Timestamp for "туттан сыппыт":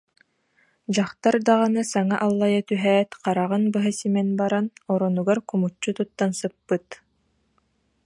5.97-6.87